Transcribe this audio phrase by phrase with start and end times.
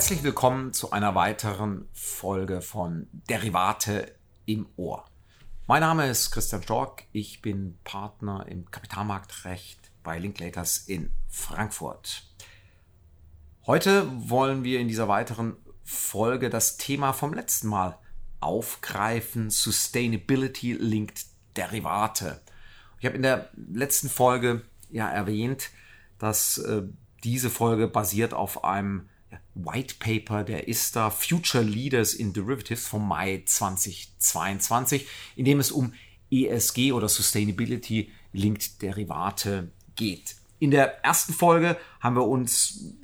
[0.00, 4.10] Herzlich willkommen zu einer weiteren Folge von Derivate
[4.46, 5.04] im Ohr.
[5.66, 12.22] Mein Name ist Christian Stork, ich bin Partner im Kapitalmarktrecht bei Linklaters in Frankfurt.
[13.66, 17.98] Heute wollen wir in dieser weiteren Folge das Thema vom letzten Mal
[18.40, 21.26] aufgreifen, Sustainability Linked
[21.58, 22.40] Derivate.
[23.00, 25.68] Ich habe in der letzten Folge ja erwähnt,
[26.18, 26.84] dass äh,
[27.22, 29.10] diese Folge basiert auf einem
[29.64, 35.06] White Paper der ISTA Future Leaders in Derivatives vom Mai 2022,
[35.36, 35.92] in dem es um
[36.30, 40.36] ESG oder Sustainability Linked Derivate geht.
[40.58, 42.94] In der ersten Folge haben wir uns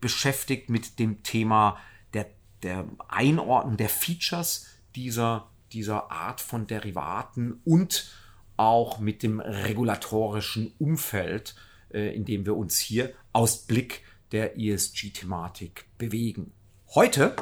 [0.00, 1.78] beschäftigt mit dem Thema
[2.12, 2.26] der,
[2.62, 8.10] der Einordnung der Features dieser, dieser Art von Derivaten und
[8.56, 11.54] auch mit dem regulatorischen Umfeld,
[11.92, 16.52] äh, in dem wir uns hier aus Blick der ESG-Thematik bewegen.
[16.94, 17.34] Heute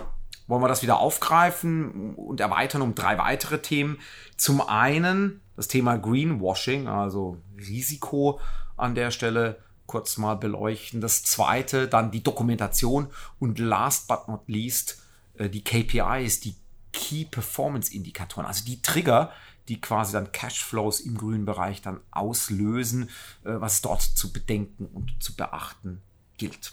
[0.46, 3.98] wollen wir das wieder aufgreifen und erweitern um drei weitere Themen.
[4.36, 8.40] Zum einen das Thema Greenwashing, also Risiko
[8.76, 11.00] an der Stelle kurz mal beleuchten.
[11.00, 15.02] Das zweite dann die Dokumentation und last but not least
[15.34, 16.56] äh, die KPIs, die
[16.92, 19.32] Key Performance Indikatoren, also die Trigger,
[19.68, 23.08] die quasi dann Cashflows im grünen Bereich dann auslösen,
[23.44, 26.02] äh, was dort zu bedenken und zu beachten
[26.38, 26.72] gilt.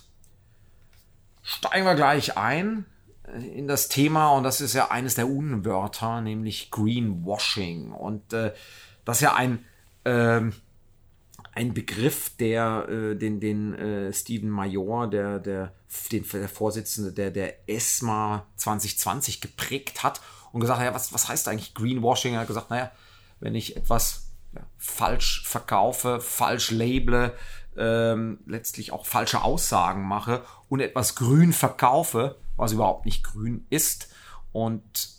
[1.44, 2.86] Steigen wir gleich ein
[3.28, 7.92] äh, in das Thema und das ist ja eines der Unwörter, nämlich Greenwashing.
[7.92, 8.54] Und äh,
[9.06, 9.66] das ist ja ein,
[10.04, 10.42] äh,
[11.54, 15.74] ein Begriff, der äh, den, den äh, Stephen Major, der, der,
[16.12, 21.28] den, der Vorsitzende der, der ESMA 2020 geprägt hat und gesagt hat, ja, was, was
[21.28, 22.36] heißt eigentlich Greenwashing?
[22.36, 22.92] Er hat gesagt, naja,
[23.40, 27.34] wenn ich etwas ja, falsch verkaufe, falsch label,
[27.78, 34.10] ähm, letztlich auch falsche Aussagen mache und etwas grün verkaufe, was überhaupt nicht grün ist
[34.52, 35.10] und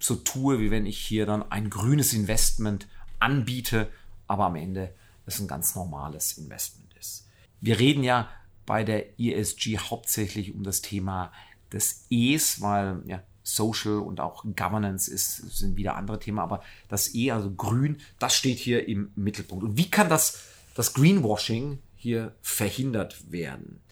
[0.00, 2.88] so tue, wie wenn ich hier dann ein grünes Investment
[3.18, 3.88] anbiete,
[4.26, 4.94] aber am Ende
[5.26, 7.28] es ein ganz normales Investment ist.
[7.60, 8.28] Wir reden ja
[8.66, 11.32] bei der ESG hauptsächlich um das Thema
[11.72, 17.14] des E's, weil ja, Social und auch Governance ist, sind wieder andere Themen, aber das
[17.14, 19.64] E, also grün, das steht hier im Mittelpunkt.
[19.64, 20.42] Und wie kann das,
[20.74, 23.82] das Greenwashing hier verhindert werden?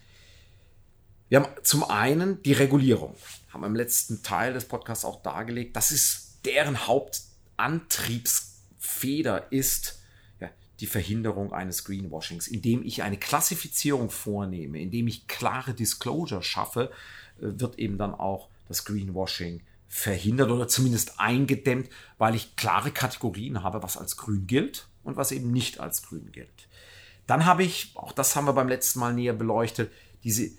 [1.28, 3.14] Wir haben zum einen die Regulierung,
[3.50, 5.76] haben im letzten Teil des Podcasts auch dargelegt.
[5.76, 10.00] Das ist deren Hauptantriebsfeder ist
[10.40, 10.48] ja,
[10.80, 16.90] die Verhinderung eines Greenwashings, indem ich eine Klassifizierung vornehme, indem ich klare Disclosure schaffe,
[17.40, 23.62] äh, wird eben dann auch das Greenwashing verhindert oder zumindest eingedämmt, weil ich klare Kategorien
[23.62, 26.68] habe, was als grün gilt und was eben nicht als grün gilt.
[27.28, 29.92] Dann habe ich, auch das haben wir beim letzten Mal näher beleuchtet,
[30.24, 30.50] diese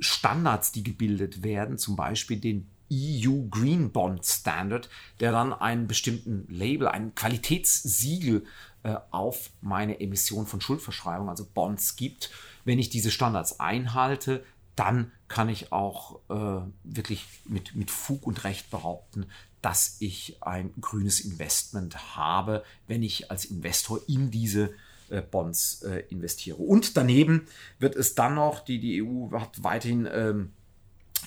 [0.00, 6.46] Standards, die gebildet werden, zum Beispiel den EU Green Bond Standard, der dann einen bestimmten
[6.52, 8.44] Label, ein Qualitätssiegel
[8.82, 12.30] äh, auf meine Emission von Schuldverschreibung, also Bonds gibt.
[12.64, 14.44] Wenn ich diese Standards einhalte,
[14.74, 19.26] dann kann ich auch äh, wirklich mit, mit Fug und Recht behaupten,
[19.62, 24.74] dass ich ein grünes Investment habe, wenn ich als Investor in diese
[25.10, 26.56] äh, Bonds äh, investiere.
[26.56, 27.46] Und daneben
[27.78, 30.52] wird es dann noch, die, die EU hat weiterhin ähm,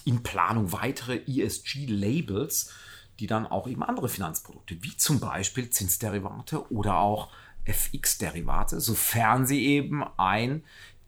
[0.06, 2.72] in Planung weitere ESG-Labels,
[3.19, 7.29] die dann auch eben andere Finanzprodukte, wie zum Beispiel Zinsderivate oder auch
[7.66, 10.63] FX-Derivate, sofern sie eben ein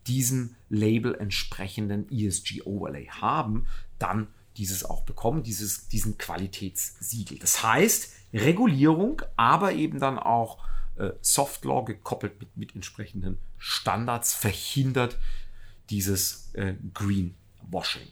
[0.07, 3.67] diesem Label entsprechenden ESG-Overlay haben,
[3.99, 4.27] dann
[4.57, 7.39] dieses auch bekommen, dieses, diesen Qualitätssiegel.
[7.39, 10.57] Das heißt, Regulierung, aber eben dann auch
[10.95, 15.17] äh, Softlaw gekoppelt mit, mit entsprechenden Standards verhindert
[15.89, 18.07] dieses äh, Greenwashing.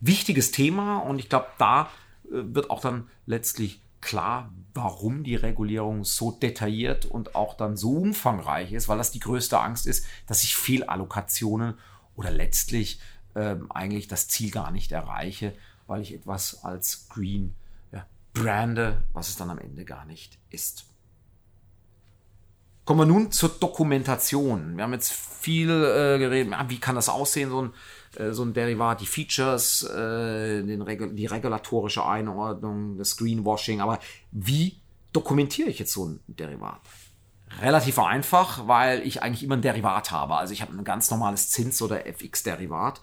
[0.00, 1.90] Wichtiges Thema und ich glaube, da
[2.24, 7.96] äh, wird auch dann letztlich klar, warum die Regulierung so detailliert und auch dann so
[7.96, 11.74] umfangreich ist, weil das die größte Angst ist, dass ich Fehlallokationen
[12.14, 13.00] oder letztlich
[13.34, 15.54] ähm, eigentlich das Ziel gar nicht erreiche,
[15.86, 17.54] weil ich etwas als Green
[17.92, 20.87] ja, brande, was es dann am Ende gar nicht ist.
[22.88, 24.78] Kommen wir nun zur Dokumentation.
[24.78, 27.74] Wir haben jetzt viel äh, geredet, ja, wie kann das aussehen, so ein
[28.16, 33.82] äh, so ein Derivat, die Features, äh, den, die regulatorische Einordnung, das Greenwashing.
[33.82, 33.98] Aber
[34.32, 34.80] wie
[35.12, 36.80] dokumentiere ich jetzt so ein Derivat?
[37.60, 40.36] Relativ einfach, weil ich eigentlich immer ein Derivat habe.
[40.36, 43.02] Also ich habe ein ganz normales Zins- oder FX-Derivat.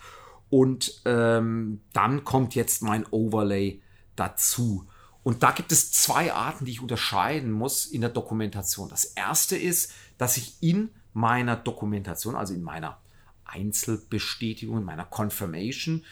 [0.50, 3.84] Und ähm, dann kommt jetzt mein Overlay
[4.16, 4.88] dazu.
[5.26, 8.90] Und da gibt es zwei Arten, die ich unterscheiden muss in der Dokumentation.
[8.90, 13.00] Das erste ist, dass ich in meiner Dokumentation, also in meiner
[13.44, 16.06] Einzelbestätigung, in meiner Confirmation,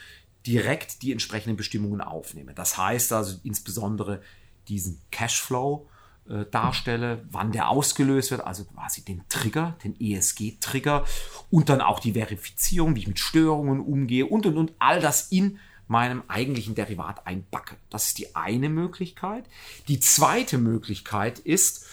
[0.47, 2.55] direkt die entsprechenden Bestimmungen aufnehme.
[2.55, 4.23] Das heißt also insbesondere
[4.67, 5.87] diesen Cashflow
[6.27, 11.05] äh, darstelle, wann der ausgelöst wird, also quasi den Trigger, den ESG-Trigger
[11.51, 15.31] und dann auch die Verifizierung, wie ich mit Störungen umgehe und und und all das
[15.31, 15.59] in
[15.93, 17.75] meinem eigentlichen Derivat einbacke.
[17.91, 19.45] Das ist die eine Möglichkeit.
[19.87, 21.85] Die zweite Möglichkeit ist,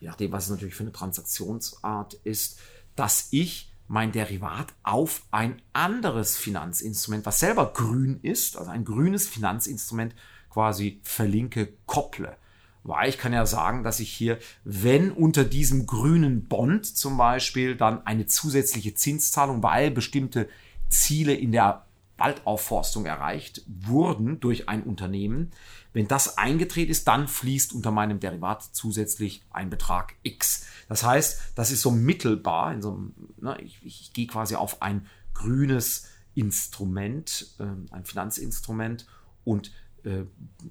[0.00, 2.58] je nachdem, was es natürlich für eine Transaktionsart ist,
[2.96, 9.28] dass ich mein Derivat auf ein anderes Finanzinstrument, was selber grün ist, also ein grünes
[9.28, 10.12] Finanzinstrument
[10.50, 12.36] quasi verlinke, kopple.
[12.82, 17.76] Weil ich kann ja sagen, dass ich hier, wenn unter diesem grünen Bond zum Beispiel
[17.76, 20.48] dann eine zusätzliche Zinszahlung, weil bestimmte
[20.88, 21.85] Ziele in der
[22.18, 25.52] Waldaufforstung erreicht wurden durch ein Unternehmen,
[25.92, 30.66] wenn das eingetreten ist, dann fließt unter meinem Derivat zusätzlich ein Betrag X.
[30.88, 34.82] Das heißt, das ist so mittelbar, in so einem, ne, ich, ich gehe quasi auf
[34.82, 39.06] ein grünes Instrument, äh, ein Finanzinstrument
[39.44, 39.72] und
[40.04, 40.24] äh,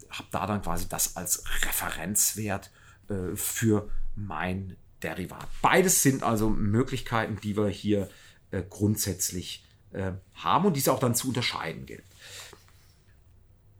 [0.10, 2.72] habe da dann quasi das als Referenzwert
[3.10, 5.48] äh, für mein Derivat.
[5.62, 8.10] Beides sind also Möglichkeiten, die wir hier
[8.52, 9.65] äh, grundsätzlich
[9.96, 12.04] äh, haben und diese auch dann zu unterscheiden gilt.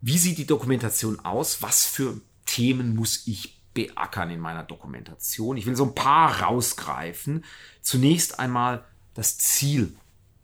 [0.00, 1.62] Wie sieht die Dokumentation aus?
[1.62, 5.56] Was für Themen muss ich beackern in meiner Dokumentation?
[5.56, 7.44] Ich will so ein paar rausgreifen.
[7.82, 8.84] Zunächst einmal
[9.14, 9.96] das Ziel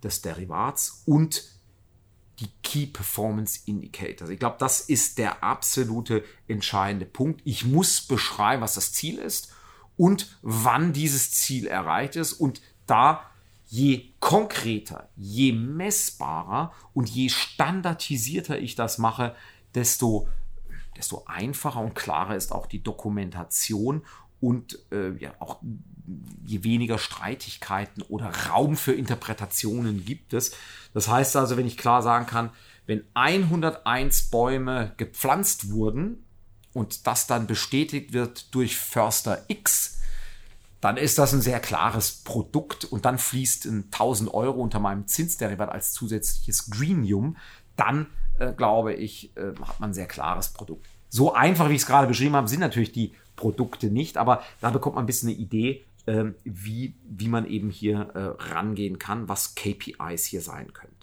[0.03, 1.45] des Derivats und
[2.41, 4.31] die Key Performance Indicators.
[4.31, 7.41] Ich glaube, das ist der absolute entscheidende Punkt.
[7.45, 9.53] Ich muss beschreiben, was das Ziel ist
[9.97, 12.33] und wann dieses Ziel erreicht ist.
[12.33, 13.32] Und da
[13.73, 19.35] je konkreter, je messbarer und je standardisierter ich das mache,
[19.75, 20.29] desto,
[20.99, 24.05] desto einfacher und klarer ist auch die Dokumentation
[24.43, 25.63] und äh, ja, auch
[26.45, 30.55] je weniger Streitigkeiten oder Raum für Interpretationen gibt es.
[30.93, 32.51] Das heißt also, wenn ich klar sagen kann,
[32.85, 36.27] wenn 101 Bäume gepflanzt wurden
[36.75, 40.02] und das dann bestätigt wird durch Förster X,
[40.83, 45.71] dann ist das ein sehr klares Produkt und dann fließt 1000 Euro unter meinem Zinsderivat
[45.71, 47.37] als zusätzliches Greenium,
[47.77, 48.09] dann
[48.39, 50.85] äh, glaube ich, äh, hat man ein sehr klares Produkt.
[51.09, 54.71] So einfach, wie ich es gerade beschrieben habe, sind natürlich die Produkte nicht, aber da
[54.71, 59.29] bekommt man ein bisschen eine Idee, äh, wie, wie man eben hier äh, rangehen kann,
[59.29, 60.97] was KPIs hier sein können.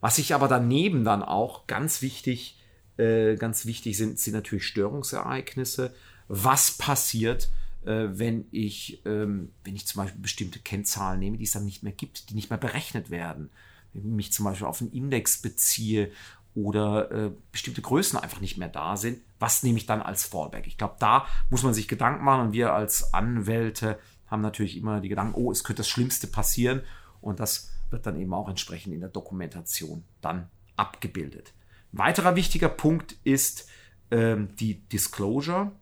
[0.00, 2.60] Was ich aber daneben dann auch ganz wichtig,
[2.96, 5.94] äh, ganz wichtig sind, sind natürlich Störungsereignisse.
[6.26, 7.50] Was passiert,
[7.86, 11.92] wenn ich, ähm, wenn ich zum Beispiel bestimmte Kennzahlen nehme, die es dann nicht mehr
[11.92, 13.50] gibt, die nicht mehr berechnet werden.
[13.92, 16.10] Wenn ich mich zum Beispiel auf einen Index beziehe
[16.54, 20.66] oder äh, bestimmte Größen einfach nicht mehr da sind, was nehme ich dann als Fallback?
[20.66, 25.00] Ich glaube, da muss man sich Gedanken machen und wir als Anwälte haben natürlich immer
[25.00, 26.82] die Gedanken, oh, es könnte das Schlimmste passieren
[27.20, 31.52] und das wird dann eben auch entsprechend in der Dokumentation dann abgebildet.
[31.92, 33.68] Ein weiterer wichtiger Punkt ist
[34.10, 35.72] ähm, die Disclosure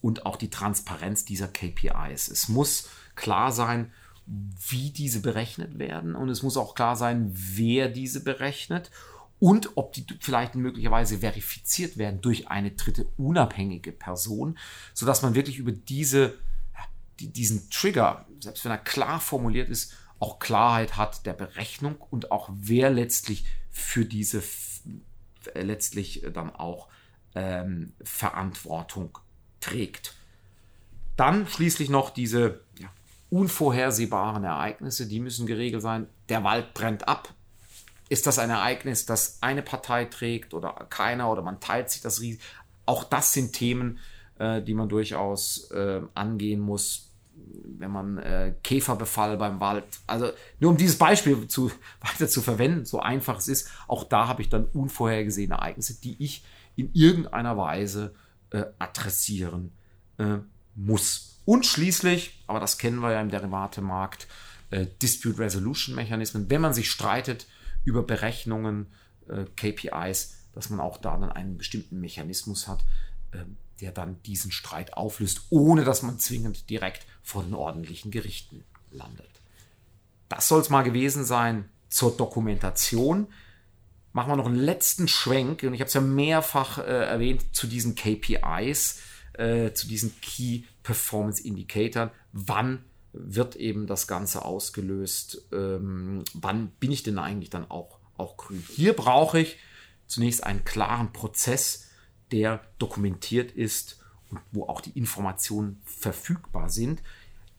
[0.00, 2.28] und auch die Transparenz dieser KPIs.
[2.28, 3.92] Es muss klar sein,
[4.26, 8.90] wie diese berechnet werden und es muss auch klar sein, wer diese berechnet
[9.40, 14.58] und ob die vielleicht möglicherweise verifiziert werden durch eine dritte unabhängige Person,
[14.94, 16.38] sodass man wirklich über diese,
[17.18, 22.50] diesen Trigger, selbst wenn er klar formuliert ist, auch Klarheit hat der Berechnung und auch
[22.52, 24.42] wer letztlich für diese
[25.54, 26.88] letztlich dann auch
[27.34, 29.18] ähm, Verantwortung
[29.60, 30.14] trägt.
[31.16, 32.88] Dann schließlich noch diese ja,
[33.28, 36.06] unvorhersehbaren Ereignisse, die müssen geregelt sein.
[36.28, 37.34] Der Wald brennt ab.
[38.08, 42.20] Ist das ein Ereignis, das eine Partei trägt oder keiner oder man teilt sich das
[42.20, 42.42] Risiko?
[42.86, 43.98] Auch das sind Themen,
[44.38, 47.10] äh, die man durchaus äh, angehen muss,
[47.78, 52.84] wenn man äh, Käferbefall beim Wald, also nur um dieses Beispiel zu, weiter zu verwenden,
[52.84, 56.44] so einfach es ist, auch da habe ich dann unvorhergesehene Ereignisse, die ich
[56.76, 58.14] in irgendeiner Weise
[58.50, 59.72] äh, adressieren
[60.18, 60.38] äh,
[60.74, 61.40] muss.
[61.44, 64.28] Und schließlich, aber das kennen wir ja im Derivatemarkt,
[64.70, 67.46] äh, Dispute Resolution Mechanismen, wenn man sich streitet
[67.84, 68.86] über Berechnungen,
[69.28, 72.84] äh, KPIs, dass man auch da dann einen bestimmten Mechanismus hat,
[73.32, 73.38] äh,
[73.80, 79.30] der dann diesen Streit auflöst, ohne dass man zwingend direkt vor den ordentlichen Gerichten landet.
[80.28, 83.26] Das soll es mal gewesen sein zur Dokumentation
[84.12, 87.66] machen wir noch einen letzten Schwenk, und ich habe es ja mehrfach äh, erwähnt, zu
[87.66, 89.00] diesen KPIs,
[89.34, 92.10] äh, zu diesen Key Performance Indicatoren.
[92.32, 95.42] Wann wird eben das Ganze ausgelöst?
[95.52, 98.64] Ähm, wann bin ich denn eigentlich dann auch, auch grün?
[98.68, 99.58] Hier brauche ich
[100.06, 101.86] zunächst einen klaren Prozess,
[102.32, 104.00] der dokumentiert ist
[104.30, 107.02] und wo auch die Informationen verfügbar sind.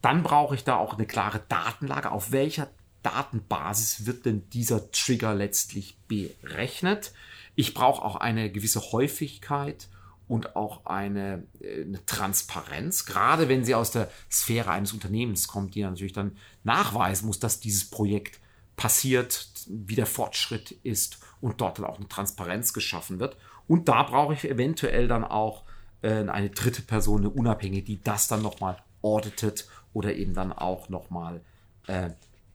[0.02, 2.70] Dann brauche ich da auch eine klare Datenlage, auf welcher
[3.04, 7.14] Datenbasis wird denn dieser Trigger letztlich berechnet?
[7.56, 9.90] Ich brauche auch eine gewisse Häufigkeit
[10.28, 15.76] und auch eine, äh, eine, Transparenz, gerade wenn sie aus der Sphäre eines Unternehmens kommt,
[15.76, 18.40] die natürlich dann nachweisen muss, dass dieses Projekt
[18.78, 23.36] passiert, wie der Fortschritt ist und dort dann auch eine Transparenz geschaffen wird.
[23.68, 25.64] Und da brauche ich eventuell dann auch
[26.02, 30.90] äh, eine dritte Person, eine Unabhängige, die das dann nochmal auditet oder eben dann auch
[30.90, 31.42] nochmal
[31.88, 32.12] äh,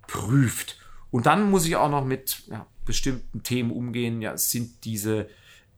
[0.07, 0.79] prüft.
[1.11, 4.23] Und dann muss ich auch noch mit ja, bestimmten Themen umgehen.
[4.23, 5.29] Ja, sind diese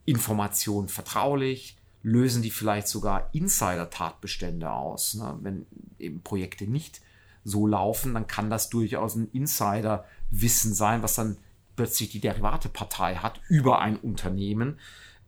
[0.04, 1.78] Informationen vertraulich?
[2.02, 5.14] lösen die vielleicht sogar Insider-Tatbestände aus.
[5.14, 5.38] Ne?
[5.42, 5.66] Wenn
[5.98, 7.00] eben Projekte nicht
[7.44, 11.38] so laufen, dann kann das durchaus ein Insider-Wissen sein, was dann
[11.76, 14.78] plötzlich die Derivatepartei hat über ein Unternehmen.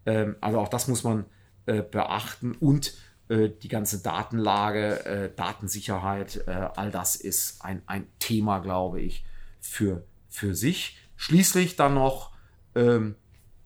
[0.06, 1.24] Ähm, also auch das muss man
[1.66, 2.94] äh, beachten und
[3.30, 9.24] die ganze Datenlage, äh, Datensicherheit, äh, all das ist ein, ein Thema, glaube ich,
[9.60, 10.98] für, für sich.
[11.16, 12.32] Schließlich dann noch
[12.74, 13.14] ähm,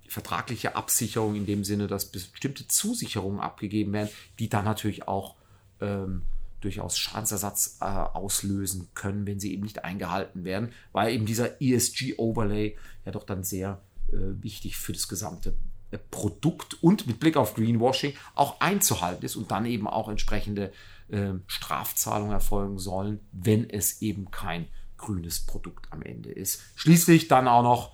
[0.06, 5.34] vertragliche Absicherung in dem Sinne, dass bestimmte Zusicherungen abgegeben werden, die dann natürlich auch
[5.80, 6.22] ähm,
[6.60, 12.76] durchaus Schadensersatz äh, auslösen können, wenn sie eben nicht eingehalten werden, weil eben dieser ESG-Overlay
[13.04, 17.54] ja doch dann sehr äh, wichtig für das gesamte äh, Produkt und mit Blick auf
[17.54, 20.72] Greenwashing auch einzuhalten ist und dann eben auch entsprechende
[21.08, 26.62] äh, Strafzahlungen erfolgen sollen, wenn es eben kein grünes Produkt am Ende ist.
[26.76, 27.92] Schließlich dann auch noch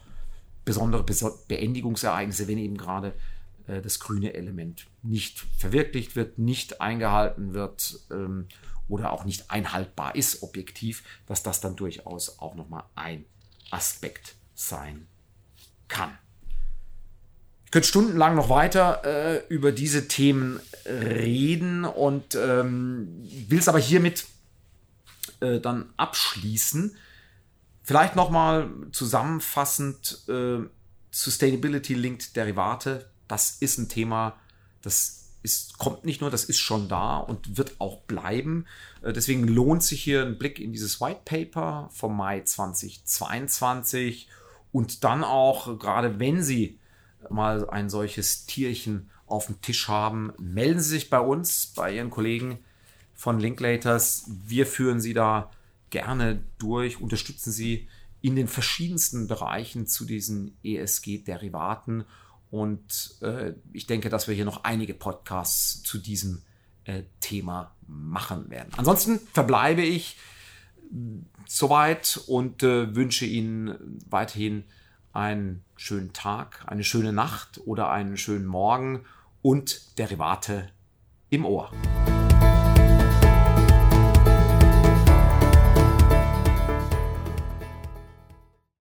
[0.65, 1.05] besondere
[1.49, 3.15] Beendigungsereignisse, wenn eben gerade
[3.67, 8.47] äh, das grüne Element nicht verwirklicht wird, nicht eingehalten wird ähm,
[8.89, 13.25] oder auch nicht einhaltbar ist, objektiv, dass das dann durchaus auch nochmal ein
[13.71, 15.07] Aspekt sein
[17.71, 24.27] könnte stundenlang noch weiter äh, über diese Themen reden und ähm, will es aber hiermit
[25.41, 26.97] äh, dann abschließen.
[27.83, 30.59] Vielleicht nochmal zusammenfassend äh,
[31.11, 33.11] Sustainability-Linked Derivate.
[33.27, 34.37] Das ist ein Thema,
[34.83, 38.67] das ist, kommt nicht nur, das ist schon da und wird auch bleiben.
[39.03, 44.29] Äh, deswegen lohnt sich hier ein Blick in dieses White Paper vom Mai 2022
[44.73, 46.79] und dann auch, gerade wenn Sie
[47.29, 52.11] mal ein solches Tierchen auf dem Tisch haben, melden Sie sich bei uns, bei Ihren
[52.11, 52.59] Kollegen
[53.15, 54.25] von Linklaters.
[54.47, 55.51] Wir führen Sie da
[55.91, 57.89] gerne durch, unterstützen Sie
[58.23, 62.05] in den verschiedensten Bereichen zu diesen ESG-Derivaten.
[62.51, 66.43] Und äh, ich denke, dass wir hier noch einige Podcasts zu diesem
[66.85, 68.71] äh, Thema machen werden.
[68.77, 70.17] Ansonsten verbleibe ich
[71.47, 74.65] soweit und äh, wünsche Ihnen weiterhin
[75.13, 79.05] einen schönen Tag, eine schöne Nacht oder einen schönen Morgen
[79.43, 80.71] und Derivate
[81.31, 81.71] im Ohr.